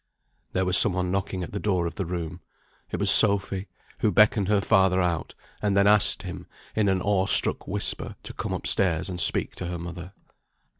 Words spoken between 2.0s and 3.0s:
room. It